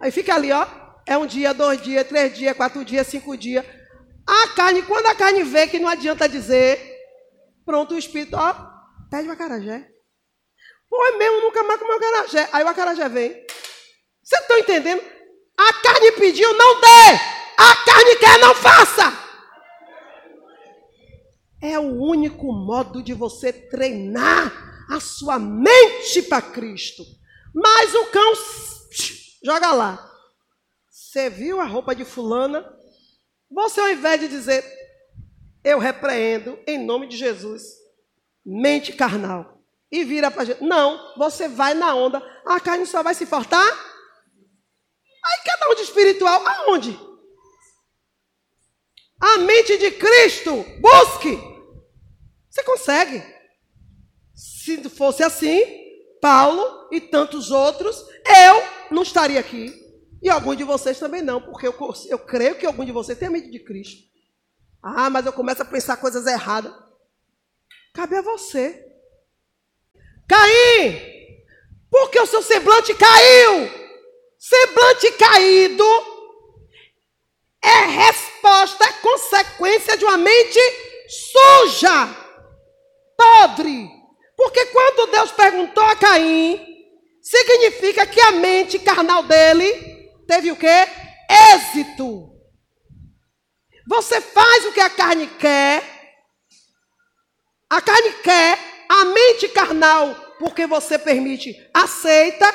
[0.02, 0.66] Aí fica ali, ó.
[1.06, 3.66] É um dia, dois dias, três dias, quatro dias, cinco dias.
[4.26, 6.80] A carne, quando a carne vê que não adianta dizer,
[7.64, 8.75] pronto, o Espírito, ó,
[9.10, 9.88] Pede o acarajé.
[10.90, 12.50] Pô, é mesmo, nunca mais comeu acarajé.
[12.52, 13.46] Aí o acarajé vem.
[14.24, 15.04] Vocês estão entendendo?
[15.58, 17.20] A carne pediu, não dê.
[17.58, 19.14] A carne quer, não faça.
[21.62, 27.04] É o único modo de você treinar a sua mente para Cristo.
[27.54, 28.34] Mas o cão
[29.44, 30.12] joga lá.
[30.90, 32.66] Você viu a roupa de fulana?
[33.50, 34.66] Você ao invés de dizer,
[35.64, 37.85] eu repreendo em nome de Jesus
[38.46, 40.64] mente carnal e vira para gente.
[40.64, 43.66] Não, você vai na onda, a carne só vai se fortar.
[45.26, 47.00] Aí cada de espiritual, aonde?
[49.20, 51.40] A mente de Cristo, busque.
[52.50, 53.24] Você consegue.
[54.36, 55.62] Se fosse assim,
[56.22, 59.74] Paulo e tantos outros, eu não estaria aqui.
[60.22, 61.76] E alguns de vocês também não, porque eu,
[62.08, 64.04] eu creio que algum de vocês tem a mente de Cristo.
[64.82, 66.72] Ah, mas eu começo a pensar coisas erradas.
[67.96, 68.86] Cabe a você.
[70.28, 71.02] Caim,
[71.90, 73.86] porque o seu semblante caiu.
[74.38, 75.86] Semblante caído
[77.64, 80.60] é resposta, é consequência de uma mente
[81.08, 82.16] suja.
[83.18, 83.90] podre.
[84.36, 86.60] Porque quando Deus perguntou a Caim,
[87.22, 90.86] significa que a mente carnal dele teve o quê?
[91.54, 92.30] Êxito.
[93.88, 95.95] Você faz o que a carne quer.
[97.70, 98.58] A carne quer,
[98.90, 102.46] a mente carnal, porque você permite, aceita.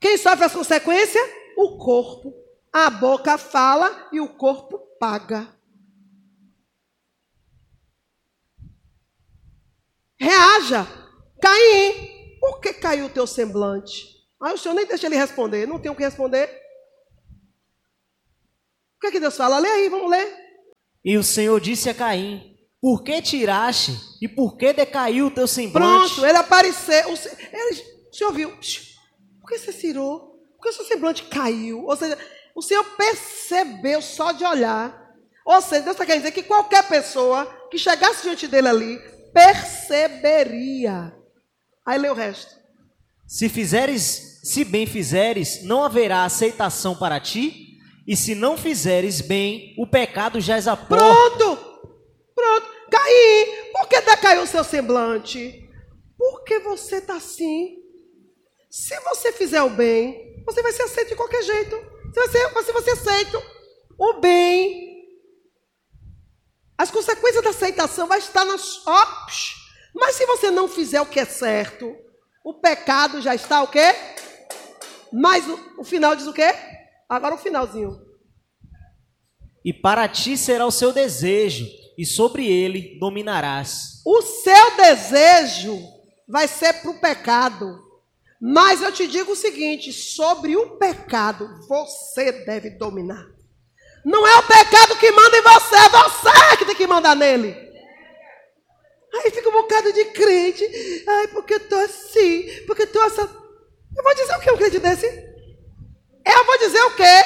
[0.00, 1.22] Quem sofre as consequências?
[1.56, 2.34] O corpo.
[2.72, 5.46] A boca fala e o corpo paga.
[10.18, 10.86] Reaja.
[11.40, 14.06] Caim, por que caiu o teu semblante?
[14.40, 15.66] Aí o senhor nem deixa ele responder.
[15.66, 16.46] Não tem o que responder.
[18.96, 19.58] O que é que Deus fala?
[19.58, 20.32] Lê aí, vamos ler.
[21.04, 22.51] E o Senhor disse a Caim:
[22.82, 26.16] Por que tiraste e por que decaiu o teu semblante?
[26.16, 27.10] Pronto, ele apareceu.
[27.10, 27.14] O,
[27.52, 28.50] ele, o senhor viu?
[28.50, 30.32] Por que você tirou?
[30.56, 31.84] Por que o seu semblante caiu?
[31.84, 32.18] Ou seja,
[32.56, 35.00] o senhor percebeu só de olhar.
[35.46, 38.98] Ou seja, Deus está querendo dizer que qualquer pessoa que chegasse diante dele ali
[39.32, 41.14] perceberia.
[41.86, 42.52] Aí lê o resto.
[43.28, 49.72] Se fizeres, se bem fizeres, não haverá aceitação para ti, e se não fizeres bem,
[49.78, 51.61] o pecado já é a Pronto!
[53.02, 53.70] Caí.
[53.72, 55.68] Por que decaiu o seu semblante?
[56.16, 57.78] Porque você está assim.
[58.70, 61.76] Se você fizer o bem, você vai ser aceito de qualquer jeito.
[62.14, 63.42] Se você, se você aceita
[63.98, 65.06] o bem,
[66.78, 69.54] as consequências da aceitação vai estar nas ops.
[69.94, 71.94] Mas se você não fizer o que é certo,
[72.44, 73.94] o pecado já está o quê?
[75.12, 76.54] Mas o, o final diz o quê?
[77.08, 78.00] Agora o finalzinho.
[79.64, 84.02] E para ti será o seu desejo, e sobre ele dominarás.
[84.04, 85.78] O seu desejo
[86.26, 87.80] vai ser para o pecado.
[88.40, 93.26] Mas eu te digo o seguinte: sobre o pecado você deve dominar.
[94.04, 97.54] Não é o pecado que manda em você, é você que tem que mandar nele.
[99.14, 101.04] Aí fica um bocado de crente.
[101.06, 103.20] Ai, porque eu tô assim, porque eu tô assim.
[103.20, 105.06] Eu vou dizer o que um crente desse?
[106.24, 107.24] Eu vou dizer o quê?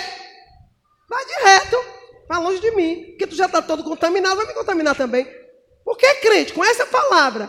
[1.09, 1.96] Vai de
[2.29, 3.07] vai longe de mim.
[3.11, 5.27] Porque tu já está todo contaminado, vai me contaminar também.
[5.85, 7.49] Porque crente, com essa palavra,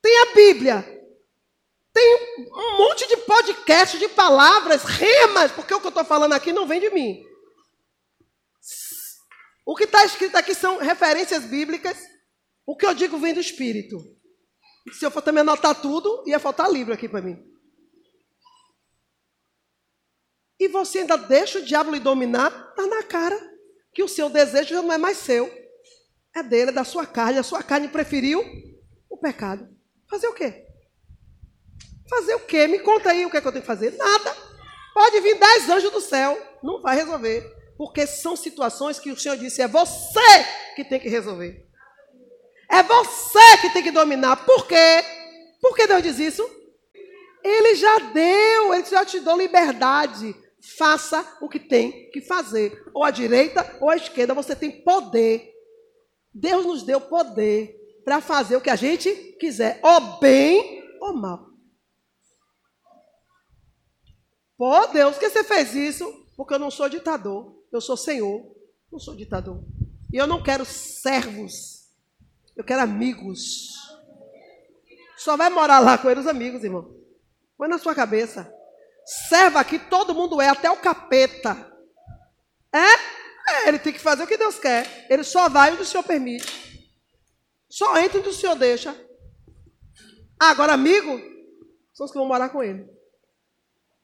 [0.00, 0.82] tem a Bíblia,
[1.92, 6.52] tem um monte de podcast, de palavras, remas, porque o que eu estou falando aqui
[6.52, 7.24] não vem de mim.
[9.66, 11.98] O que está escrito aqui são referências bíblicas.
[12.66, 13.98] O que eu digo vem do Espírito.
[14.92, 17.38] Se eu for também anotar tudo, ia faltar livro aqui para mim.
[20.58, 23.51] E você ainda deixa o diabo lhe dominar, está na cara
[23.92, 25.50] que o seu desejo já não é mais seu.
[26.34, 27.38] É dele, é da sua carne.
[27.38, 28.44] A sua carne preferiu
[29.08, 29.68] o pecado.
[30.08, 30.66] Fazer o quê?
[32.08, 32.66] Fazer o quê?
[32.66, 33.96] Me conta aí o que, é que eu tenho que fazer.
[33.96, 34.36] Nada.
[34.94, 36.40] Pode vir dez anjos do céu.
[36.62, 37.42] Não vai resolver.
[37.76, 40.20] Porque são situações que o Senhor disse: é você
[40.74, 41.66] que tem que resolver.
[42.70, 44.36] É você que tem que dominar.
[44.46, 45.04] Por quê?
[45.60, 46.42] Por que Deus diz isso?
[47.44, 50.34] Ele já deu, ele já te deu liberdade.
[50.62, 52.84] Faça o que tem que fazer.
[52.94, 55.52] Ou à direita ou à esquerda, você tem poder.
[56.32, 61.50] Deus nos deu poder para fazer o que a gente quiser, ou bem ou mal.
[64.56, 66.26] Pô, Deus, que você fez isso?
[66.36, 67.60] Porque eu não sou ditador.
[67.72, 68.54] Eu sou senhor,
[68.90, 69.64] não sou ditador.
[70.12, 71.90] E eu não quero servos,
[72.54, 73.72] eu quero amigos.
[75.16, 76.94] Só vai morar lá com eles amigos, irmão.
[77.56, 78.52] Põe na sua cabeça.
[79.04, 81.72] Serva aqui, todo mundo é, até o capeta.
[82.72, 82.78] É?
[82.78, 83.68] é?
[83.68, 85.06] Ele tem que fazer o que Deus quer.
[85.10, 86.90] Ele só vai onde o Senhor permite.
[87.68, 88.94] Só entra onde o Senhor deixa.
[90.40, 91.20] Ah, agora, amigo,
[91.92, 92.86] são os que vão morar com ele.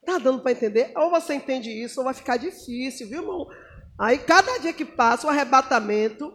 [0.04, 0.92] Tá dando para entender?
[0.96, 3.46] Ou você entende isso, ou vai ficar difícil, viu, irmão?
[3.98, 6.32] Aí, cada dia que passa, o arrebatamento,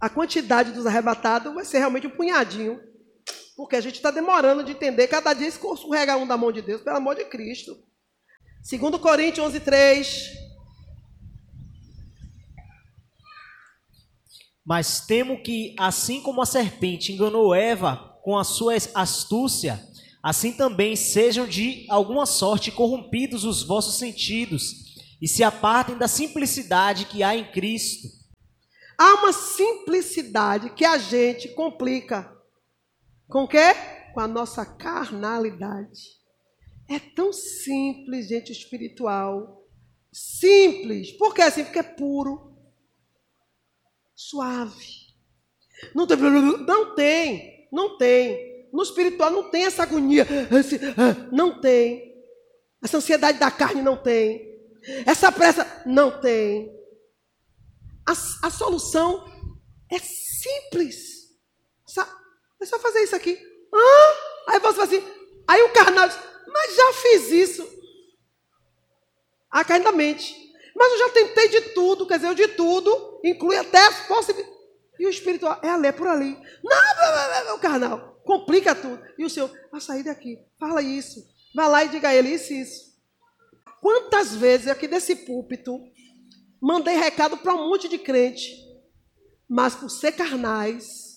[0.00, 2.80] a quantidade dos arrebatados vai ser realmente um punhadinho.
[3.58, 5.08] Porque a gente está demorando de entender.
[5.08, 7.76] Cada dia escorrega um da mão de Deus, pelo amor de Cristo.
[8.62, 10.30] Segundo Coríntios 11, 3.
[14.64, 19.84] Mas temo que, assim como a serpente enganou Eva com a sua astúcia,
[20.22, 27.06] assim também sejam de alguma sorte corrompidos os vossos sentidos e se apartem da simplicidade
[27.06, 28.06] que há em Cristo.
[28.96, 32.37] Há uma simplicidade que a gente complica.
[33.28, 33.74] Com o quê?
[34.14, 36.18] Com a nossa carnalidade.
[36.88, 39.66] É tão simples, gente, espiritual.
[40.10, 41.12] Simples.
[41.12, 41.64] Por que assim?
[41.64, 42.56] Porque é puro.
[44.14, 45.08] Suave.
[45.94, 48.66] Não tem, não tem, não tem.
[48.72, 50.26] No espiritual não tem essa agonia.
[50.96, 52.14] Ah, não tem.
[52.82, 54.58] Essa ansiedade da carne não tem.
[55.06, 56.72] Essa pressa não tem.
[58.06, 58.12] A,
[58.46, 59.24] a solução
[59.90, 61.18] é simples.
[62.60, 63.38] É só fazer isso aqui.
[63.72, 64.52] Hã?
[64.52, 65.04] Aí você fala assim,
[65.46, 67.78] aí o carnal diz, mas já fiz isso.
[69.50, 70.34] A carne da mente.
[70.74, 74.58] Mas eu já tentei de tudo, quer dizer, de tudo, inclui até as possibilidades.
[74.98, 76.36] E o espiritual, é ali, é por ali.
[76.62, 79.00] Não, o carnal, complica tudo.
[79.16, 81.24] E o Senhor, vai sair daqui, fala isso.
[81.54, 82.88] Vai lá e diga a ele isso isso.
[83.80, 85.78] Quantas vezes aqui desse púlpito
[86.60, 88.56] mandei recado para um monte de crente,
[89.48, 91.07] mas por ser carnais,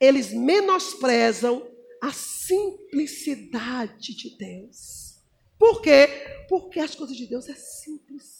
[0.00, 1.66] eles menosprezam
[2.00, 5.16] a simplicidade de Deus.
[5.58, 6.08] Por quê?
[6.48, 8.38] Porque as coisas de Deus é simples.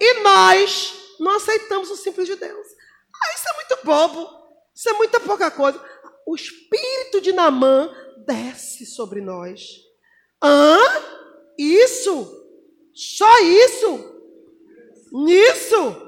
[0.00, 2.66] E nós não aceitamos o simples de Deus.
[3.14, 4.46] Ah, isso é muito bobo.
[4.74, 5.82] Isso é muita pouca coisa.
[6.26, 7.90] O espírito de Namã
[8.26, 9.80] desce sobre nós.
[10.42, 10.78] Hã?
[11.58, 12.44] Isso?
[12.94, 14.14] Só isso?
[15.12, 16.02] Nisso?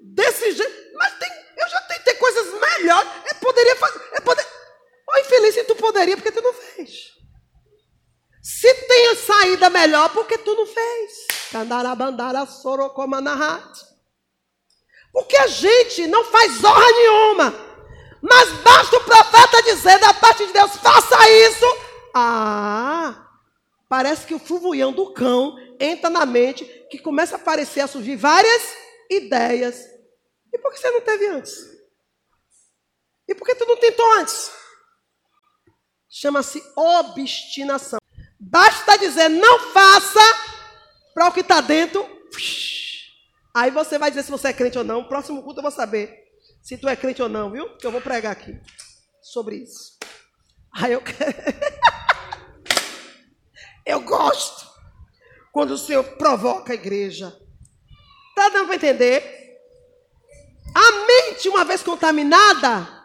[0.00, 0.94] Desse jeito?
[0.94, 3.10] Mas tem, eu já tentei coisas melhores.
[3.26, 4.00] Eu poderia fazer.
[4.12, 4.46] Eu poder...
[5.08, 7.12] Oh, infeliz, tu poderia porque tu não fez.
[8.42, 11.26] Se tem saída melhor, porque tu não fez.
[12.46, 13.86] Sorocomanahat.
[15.12, 17.54] Porque a gente não faz honra nenhuma.
[18.20, 21.66] Mas basta o profeta dizer da parte de Deus, faça isso.
[22.14, 23.28] Ah,
[23.88, 28.16] parece que o fulvulhão do cão entra na mente, que começa a aparecer, a surgir
[28.16, 28.62] várias
[29.10, 29.93] ideias.
[30.54, 31.52] E por que você não teve antes?
[33.26, 34.52] E por que tu não tentou antes?
[36.08, 37.98] Chama-se obstinação.
[38.38, 40.20] Basta dizer não faça
[41.12, 42.08] para o que está dentro.
[43.52, 45.08] Aí você vai dizer se você é crente ou não.
[45.08, 46.22] Próximo culto eu vou saber
[46.62, 47.76] se tu é crente ou não, viu?
[47.76, 48.56] Que eu vou pregar aqui
[49.20, 49.98] sobre isso.
[50.72, 51.02] Aí eu
[53.84, 54.72] Eu gosto
[55.52, 57.36] quando o Senhor provoca a igreja.
[58.36, 59.43] Tá dando para entender?
[60.74, 63.04] A mente, uma vez contaminada,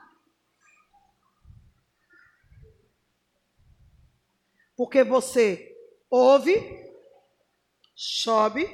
[4.75, 5.75] porque você
[6.09, 6.57] ouve,
[7.95, 8.67] sobe,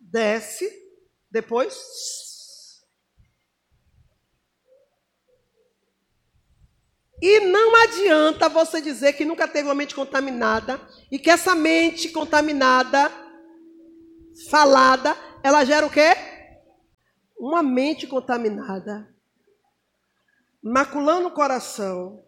[0.00, 0.68] desce,
[1.30, 1.76] depois.
[7.22, 10.80] E não adianta você dizer que nunca teve uma mente contaminada
[11.10, 13.10] e que essa mente contaminada,
[14.50, 16.35] falada, ela gera o quê?
[17.38, 19.14] Uma mente contaminada,
[20.62, 22.24] maculando o coração.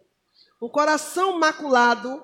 [0.61, 2.23] Um coração maculado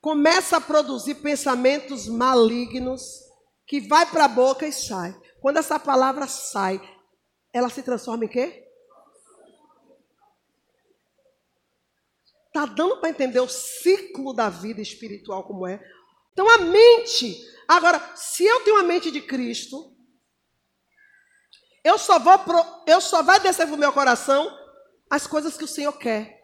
[0.00, 3.24] começa a produzir pensamentos malignos
[3.66, 5.18] que vai para a boca e sai.
[5.40, 6.80] Quando essa palavra sai,
[7.52, 8.68] ela se transforma em quê?
[12.52, 15.82] Tá dando para entender o ciclo da vida espiritual como é?
[16.32, 17.36] Então a mente.
[17.66, 19.93] Agora, se eu tenho a mente de Cristo,
[21.84, 24.50] eu só vou pro, eu só vai descer pro meu coração
[25.10, 26.42] as coisas que o Senhor quer.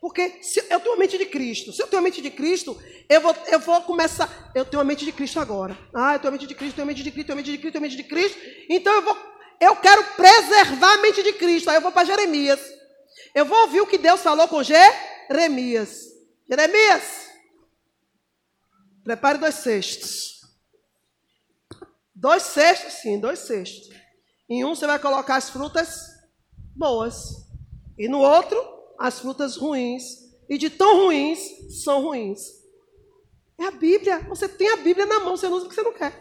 [0.00, 2.80] Porque se eu tenho a mente de Cristo, se eu tenho a mente de Cristo,
[3.08, 4.50] eu vou, eu vou começar.
[4.54, 5.76] Eu tenho a mente de Cristo agora.
[5.94, 7.50] Ah, eu tenho a mente de Cristo, tenho a mente de Cristo, tenho a mente
[7.50, 8.38] de Cristo, tenho a mente de Cristo.
[8.70, 9.18] Então eu vou,
[9.60, 11.68] eu quero preservar a mente de Cristo.
[11.68, 12.60] Aí eu vou para Jeremias.
[13.34, 16.06] Eu vou ouvir o que Deus falou com Jeremias.
[16.48, 17.28] Jeremias,
[19.04, 20.39] prepare dois cestos.
[22.20, 23.88] Dois cestos, sim, dois cestos.
[24.46, 26.04] Em um você vai colocar as frutas
[26.76, 27.48] boas.
[27.96, 28.62] E no outro,
[28.98, 30.04] as frutas ruins.
[30.46, 31.40] E de tão ruins,
[31.82, 32.40] são ruins.
[33.58, 34.20] É a Bíblia.
[34.28, 36.20] Você tem a Bíblia na mão, você não usa porque você não quer.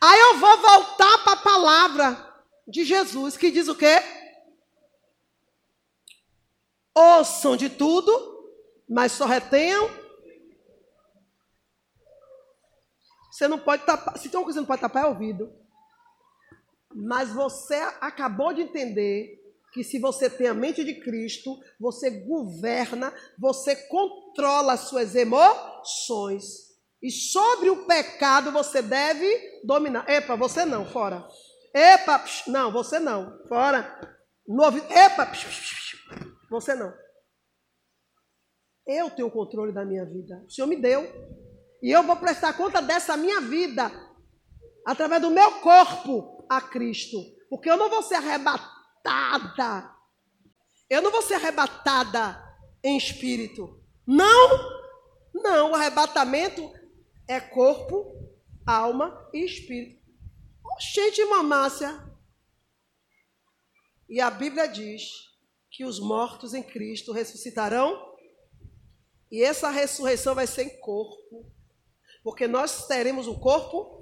[0.00, 2.34] Aí eu vou voltar para a palavra
[2.66, 4.02] de Jesus, que diz o quê?
[6.92, 8.50] Ouçam de tudo,
[8.88, 9.88] mas só retenham.
[13.34, 14.16] Você não pode tapar.
[14.16, 15.52] Se tem uma coisa que não pode tapar, é ouvido.
[16.94, 23.12] Mas você acabou de entender que se você tem a mente de Cristo, você governa,
[23.36, 26.44] você controla as suas emoções.
[27.02, 29.26] E sobre o pecado você deve
[29.64, 30.08] dominar.
[30.08, 31.26] Epa, você não, fora.
[31.74, 34.16] Epa, psh, não, você não, fora.
[34.46, 35.96] Novo, epa, psh, psh,
[36.48, 36.94] você não.
[38.86, 40.44] Eu tenho o controle da minha vida.
[40.46, 41.43] O Senhor me deu.
[41.84, 43.92] E eu vou prestar conta dessa minha vida
[44.86, 47.18] através do meu corpo a Cristo.
[47.50, 49.94] Porque eu não vou ser arrebatada.
[50.88, 52.42] Eu não vou ser arrebatada
[52.82, 53.84] em espírito.
[54.06, 54.80] Não,
[55.34, 55.72] não.
[55.72, 56.72] O arrebatamento
[57.28, 58.16] é corpo,
[58.66, 60.02] alma e espírito.
[60.64, 62.02] Oxente, mamácia.
[64.08, 65.02] E a Bíblia diz
[65.70, 68.16] que os mortos em Cristo ressuscitarão.
[69.30, 71.52] E essa ressurreição vai ser em corpo.
[72.24, 73.94] Porque nós teremos um corpo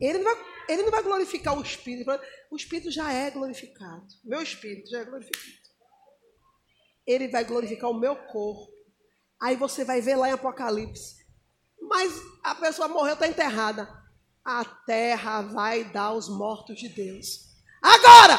[0.00, 2.10] Ele não vai, ele não vai glorificar o Espírito.
[2.50, 4.06] O Espírito já é glorificado.
[4.24, 5.60] Meu Espírito já é glorificado.
[7.06, 8.72] Ele vai glorificar o meu corpo.
[9.38, 11.26] Aí você vai ver lá em Apocalipse.
[11.82, 13.88] Mas a pessoa morreu, está enterrada.
[14.42, 17.50] A terra vai dar os mortos de Deus.
[17.82, 18.38] Agora!